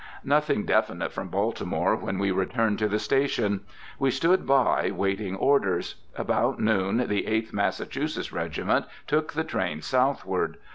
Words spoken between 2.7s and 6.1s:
to the station. We stood by, waiting orders.